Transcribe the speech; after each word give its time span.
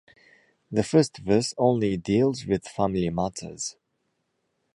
The 0.71 0.81
first 0.81 1.17
verse 1.19 1.53
only 1.59 1.95
deals 1.95 2.47
with 2.47 2.67
family 2.67 3.11
matters. 3.11 3.75